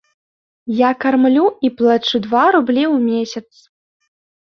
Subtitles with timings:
[0.77, 3.49] Я кармлю і плачу два рублі ў месяц.